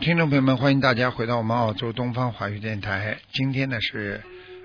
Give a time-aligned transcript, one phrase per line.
[0.00, 3.18] 听众朋友们，欢迎大家回到我们澳洲东方华语电台。
[3.32, 4.22] 今天呢是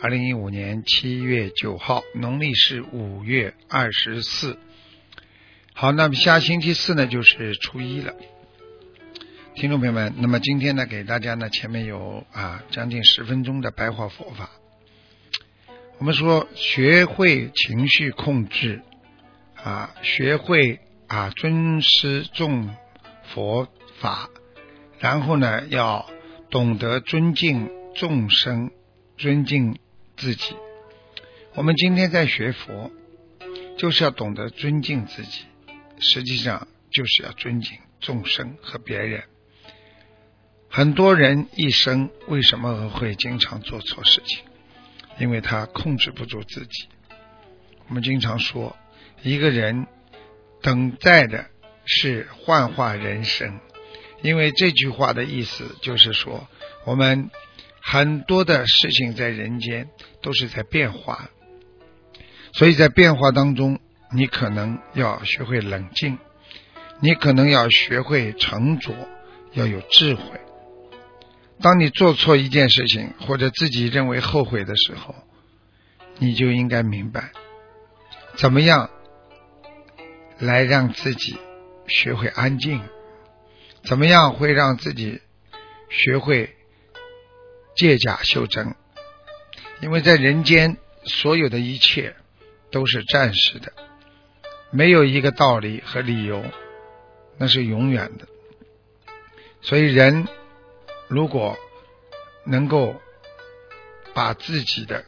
[0.00, 4.58] 二零一五年七月九号，农历是五月二十四。
[5.72, 8.12] 好，那么下星期四呢就是初一了。
[9.54, 14.50] 听众朋友们，那么今天呢给大家呢前面有啊将近十分钟的白话佛法。
[15.98, 18.82] 我们说学会情绪控制
[19.62, 22.74] 啊，学会啊尊师重
[23.32, 23.66] 佛
[24.00, 24.28] 法。
[25.04, 26.08] 然后呢，要
[26.48, 28.70] 懂得尊敬众生，
[29.18, 29.78] 尊敬
[30.16, 30.56] 自己。
[31.52, 32.90] 我们今天在学佛，
[33.76, 35.44] 就是要懂得尊敬自己，
[35.98, 39.24] 实际上就是要尊敬众生和别人。
[40.70, 44.38] 很多人一生为什么会经常做错事情？
[45.20, 46.88] 因为他控制不住自己。
[47.88, 48.74] 我们经常说，
[49.22, 49.86] 一个人
[50.62, 51.50] 等待的
[51.84, 53.60] 是幻化人生。
[54.24, 56.48] 因为这句话的意思就是说，
[56.86, 57.28] 我们
[57.82, 59.90] 很多的事情在人间
[60.22, 61.28] 都是在变化，
[62.54, 63.78] 所以在变化当中，
[64.16, 66.16] 你可能要学会冷静，
[67.00, 68.94] 你可能要学会沉着，
[69.52, 70.40] 要有智慧。
[71.60, 75.14] 当你做错一件事情或者自己认为后悔的时候，
[76.18, 77.30] 你就应该明白，
[78.36, 78.88] 怎么样
[80.38, 81.36] 来让自己
[81.86, 82.80] 学会安静。
[83.86, 85.20] 怎么样会让自己
[85.90, 86.56] 学会
[87.76, 88.74] 借假修真？
[89.80, 92.14] 因为在人间，所有的一切
[92.70, 93.72] 都是暂时的，
[94.70, 96.44] 没有一个道理和理由
[97.36, 98.26] 那是永远的。
[99.60, 100.28] 所以，人
[101.08, 101.56] 如果
[102.46, 103.00] 能够
[104.14, 105.04] 把自己的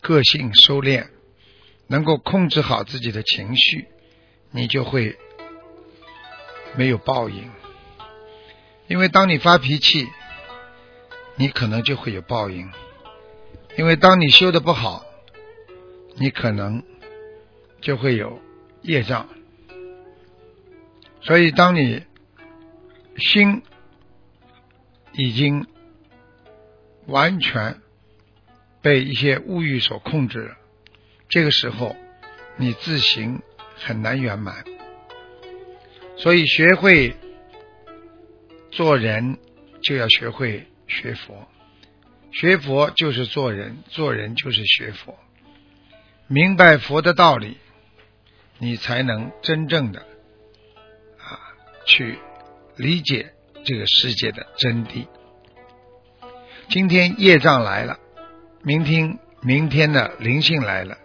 [0.00, 1.06] 个性收敛，
[1.86, 3.86] 能够控制好自己的情绪，
[4.50, 5.16] 你就会
[6.74, 7.50] 没有报应。
[8.88, 10.08] 因为当你发脾气，
[11.36, 12.70] 你可能就会有报应；
[13.76, 15.04] 因为当你修的不好，
[16.16, 16.82] 你可能
[17.82, 18.40] 就会有
[18.80, 19.28] 业障。
[21.20, 22.02] 所以，当你
[23.18, 23.62] 心
[25.12, 25.66] 已经
[27.06, 27.82] 完全
[28.80, 30.56] 被一些物欲所控制了，
[31.28, 31.94] 这个时候
[32.56, 33.42] 你自行
[33.76, 34.64] 很难圆满。
[36.16, 37.14] 所以，学会。
[38.70, 39.38] 做人
[39.82, 41.48] 就要学会学佛，
[42.32, 45.18] 学佛就是做人，做人就是学佛。
[46.26, 47.56] 明白佛的道理，
[48.58, 50.00] 你才能真正的
[51.18, 51.40] 啊
[51.86, 52.18] 去
[52.76, 53.32] 理解
[53.64, 55.06] 这个世界的真谛。
[56.68, 57.98] 今天业障来了，
[58.62, 60.98] 明天明天的灵性来了，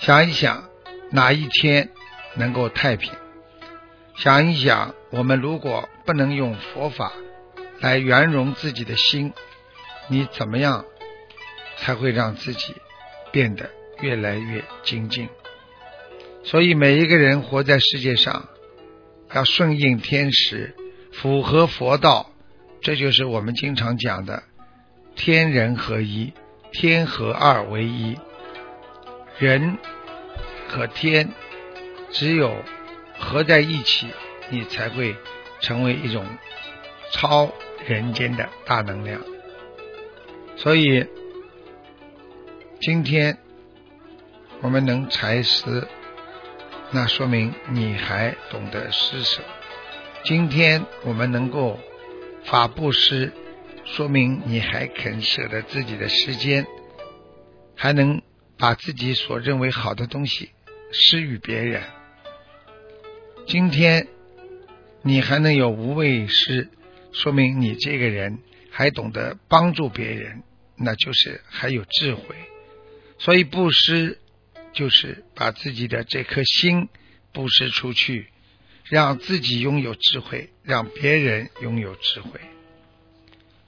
[0.00, 0.68] 想一想
[1.10, 1.88] 哪一天
[2.36, 3.10] 能够太平？
[4.14, 7.12] 想一想，我们如果不能用佛法
[7.80, 9.32] 来圆融自己的心，
[10.08, 10.84] 你怎么样
[11.78, 12.74] 才会让自己
[13.32, 13.70] 变得
[14.00, 15.28] 越来越精进？
[16.44, 18.48] 所以，每一个人活在世界上，
[19.32, 20.76] 要顺应天时，
[21.12, 22.30] 符合佛道，
[22.80, 24.42] 这就是我们经常讲的
[25.16, 26.32] 天人合一，
[26.70, 28.18] 天和二为一，
[29.38, 29.78] 人
[30.68, 31.30] 和天
[32.10, 32.54] 只有。
[33.22, 34.08] 合在一起，
[34.50, 35.16] 你才会
[35.60, 36.26] 成为一种
[37.12, 37.52] 超
[37.86, 39.22] 人间的大能量。
[40.56, 41.06] 所以，
[42.80, 43.38] 今天
[44.60, 45.86] 我们能财施，
[46.90, 49.40] 那说明你还懂得施舍；
[50.24, 51.78] 今天我们能够
[52.44, 53.32] 法布施，
[53.84, 56.66] 说明你还肯舍得自己的时间，
[57.76, 58.20] 还能
[58.58, 60.50] 把自己所认为好的东西
[60.90, 61.82] 施与别人。
[63.46, 64.06] 今天
[65.02, 66.68] 你还能有无畏施，
[67.12, 68.38] 说明你这个人
[68.70, 70.42] 还懂得帮助别人，
[70.76, 72.36] 那就是还有智慧。
[73.18, 74.18] 所以布施
[74.72, 76.88] 就是把自己的这颗心
[77.32, 78.28] 布施出去，
[78.84, 82.40] 让自己拥有智慧，让别人拥有智慧。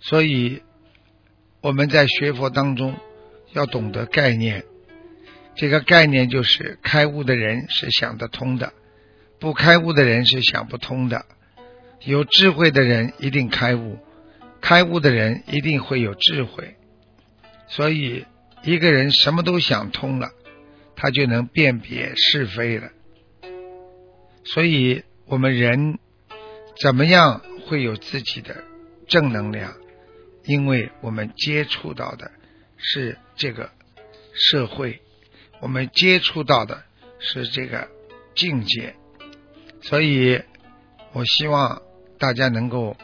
[0.00, 0.62] 所以
[1.60, 2.94] 我们在学佛当中
[3.52, 4.64] 要懂得概念，
[5.56, 8.72] 这个概念就是开悟的人是想得通的。
[9.42, 11.26] 不开悟的人是想不通的。
[12.04, 13.98] 有智慧的人一定开悟，
[14.60, 16.76] 开悟的人一定会有智慧。
[17.66, 18.24] 所以，
[18.62, 20.30] 一个人什么都想通了，
[20.94, 22.90] 他就能辨别是非了。
[24.44, 25.98] 所以，我们人
[26.80, 28.62] 怎么样会有自己的
[29.08, 29.74] 正能量？
[30.44, 32.30] 因为我们接触到的
[32.76, 33.72] 是这个
[34.34, 35.02] 社会，
[35.60, 36.84] 我们接触到的
[37.18, 37.88] 是这个
[38.36, 38.94] 境界，
[39.82, 40.42] 所以
[41.12, 41.82] 我希望
[42.18, 42.96] 大家能够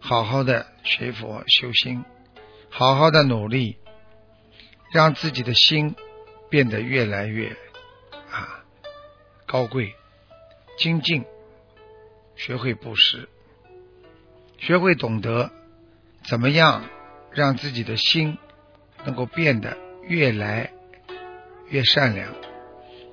[0.00, 2.04] 好好的学佛修心，
[2.68, 3.76] 好好的努力，
[4.92, 5.94] 让自己的心
[6.50, 7.50] 变得越来越
[8.30, 8.64] 啊
[9.46, 9.94] 高贵、
[10.78, 11.24] 精进，
[12.34, 13.28] 学会布施，
[14.58, 15.52] 学会懂得。
[16.28, 16.84] 怎么样
[17.30, 18.36] 让自己的心
[19.04, 20.72] 能够变得越来
[21.68, 22.34] 越善良？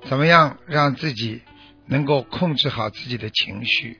[0.09, 1.43] 怎么样让自己
[1.85, 3.99] 能够控制好自己的情绪？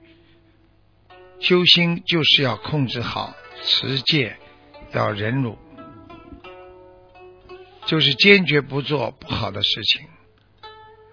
[1.39, 4.38] 修心就是要控制好持戒，
[4.94, 5.57] 要忍辱，
[7.85, 10.07] 就是坚决不做不好的事情。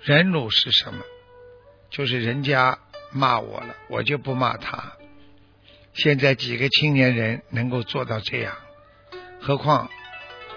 [0.02, 1.02] 忍辱是什么？
[1.90, 2.78] 就是人家
[3.12, 4.92] 骂我了，我就不骂他。
[5.92, 8.56] 现在几个青年人能够做到这样，
[9.40, 9.90] 何况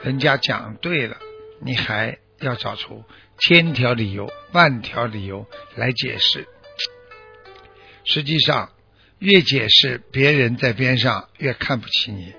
[0.04, 1.18] 人家讲对了，
[1.60, 3.04] 你还要找出
[3.40, 6.48] 千条理由、万条理由来解释。
[8.06, 8.72] 实际上，
[9.20, 12.34] 越解释，别人在边上越看不起你。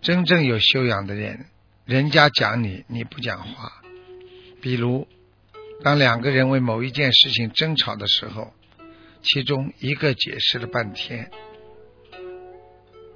[0.00, 1.46] 真正有修养的人，
[1.84, 3.82] 人家讲你，你不讲话。
[4.62, 5.08] 比如，
[5.82, 8.52] 当两个人为某一件事情争吵的时候，
[9.22, 11.30] 其中一个解释了半天。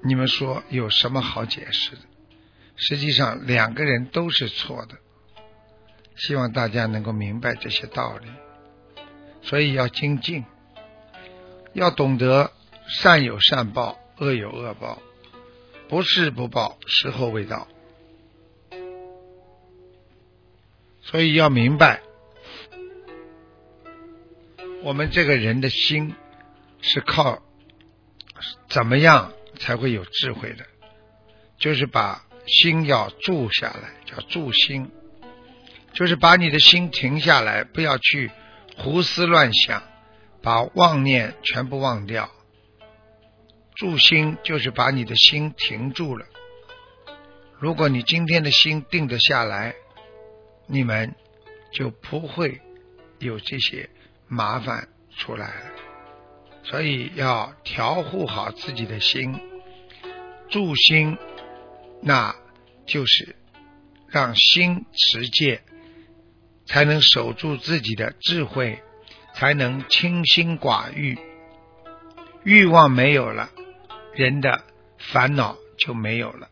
[0.04, 2.02] 你们说有什么好解释的？
[2.74, 4.96] 实际上两个人都是错的。
[6.24, 8.28] 希望大家能够明白这些道理，
[9.42, 10.44] 所以要精进，
[11.72, 12.52] 要懂得
[12.86, 15.02] 善有善报，恶有恶报，
[15.88, 17.66] 不是不报，时候未到。
[21.00, 22.00] 所以要明白，
[24.84, 26.14] 我们这个人的心
[26.80, 27.42] 是靠
[28.68, 29.32] 怎么样？
[29.58, 30.64] 才会有智慧的，
[31.58, 34.90] 就是把心要住下来，叫住心，
[35.92, 38.30] 就是把你的心停下来，不要去
[38.76, 39.82] 胡思乱想，
[40.42, 42.30] 把妄念全部忘掉。
[43.74, 46.26] 住心就是把你的心停住了。
[47.58, 49.74] 如果你今天的心定得下来，
[50.66, 51.14] 你们
[51.72, 52.60] 就不会
[53.18, 53.88] 有这些
[54.28, 55.70] 麻烦出来了。
[56.64, 59.38] 所以要调护好自己的心，
[60.48, 61.18] 住心，
[62.02, 62.34] 那
[62.86, 63.34] 就是
[64.08, 65.62] 让心持戒，
[66.66, 68.82] 才能守住自己的智慧，
[69.34, 71.18] 才能清心寡欲。
[72.44, 73.50] 欲望没有了，
[74.14, 74.64] 人的
[74.98, 76.48] 烦恼就没有了。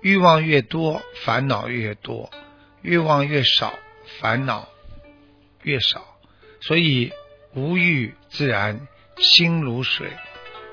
[0.00, 2.30] 欲望越多，烦恼越多；
[2.82, 3.74] 欲望越少，
[4.20, 4.68] 烦恼
[5.62, 6.16] 越少。
[6.60, 7.12] 所以
[7.54, 8.86] 无欲自然。
[9.18, 10.10] 心如水，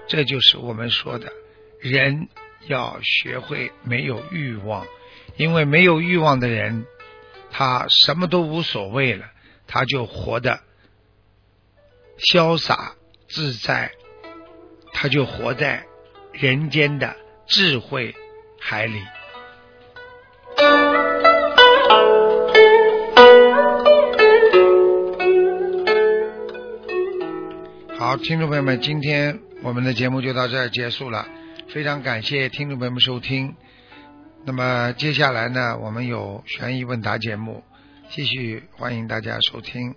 [0.09, 1.31] 这就是我们说的，
[1.79, 2.27] 人
[2.67, 4.85] 要学会没有欲望，
[5.37, 6.85] 因为没有欲望的人，
[7.55, 9.27] 他什么都无所谓了，
[9.67, 10.59] 他就活得
[12.17, 12.95] 潇洒
[13.29, 13.91] 自在，
[14.91, 15.85] 他就活在
[16.31, 18.15] 人间的智慧
[18.59, 18.99] 海里。
[27.95, 31.27] 好，听众朋友们，今天我们的节目就到这儿结束了，
[31.69, 33.55] 非常感谢听众朋友们收听。
[34.45, 37.63] 那么接下来呢，我们有悬疑问答节目，
[38.09, 39.95] 继续欢迎大家收听。